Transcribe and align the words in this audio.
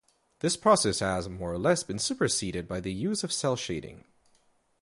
This 0.39 0.57
process 0.57 0.97
has 0.97 1.29
more 1.29 1.53
or 1.53 1.59
less 1.59 1.83
been 1.83 1.99
superseded 1.99 2.67
by 2.67 2.79
the 2.81 2.91
use 2.91 3.23
of 3.23 3.31
cel-shading. 3.31 4.03